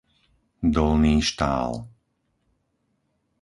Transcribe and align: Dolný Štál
Dolný 0.75 1.15
Štál 1.29 1.71